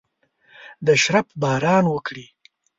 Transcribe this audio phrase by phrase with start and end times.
[0.85, 2.25] د شرپ باران وکړي